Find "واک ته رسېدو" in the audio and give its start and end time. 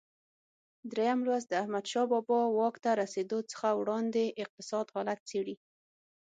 2.57-3.39